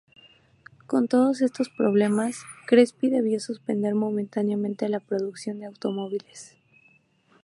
Con 0.87 1.07
todos 1.07 1.41
estos 1.41 1.69
problemas, 1.69 2.37
Crespi 2.65 3.11
debió 3.11 3.39
suspender 3.39 3.93
momentáneamente 3.93 4.89
la 4.89 4.99
producción 4.99 5.59
de 5.59 5.67
automóviles. 5.67 6.57